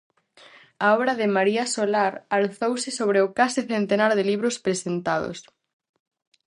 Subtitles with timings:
[0.85, 5.37] A obra de María Solar alzouse sobre o case centenar de libros presentados.